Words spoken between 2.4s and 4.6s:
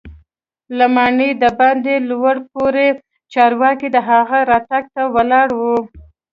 پوړي چارواکي د هغه